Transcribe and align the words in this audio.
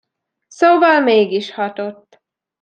Szóval 0.47 1.01
mégis 1.01 1.51
hatott! 1.51 2.21